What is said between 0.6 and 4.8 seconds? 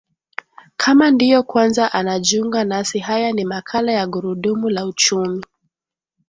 kama ndiyo kwanza anajiunga nasi haya ni makala ya gurudumu